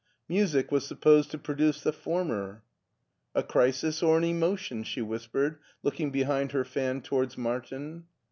[0.27, 2.63] Music was supposed to produce the former."
[3.35, 4.83] A crisis or an emotion?
[4.83, 8.05] '* she whispered, looking behind her fan towards Martin.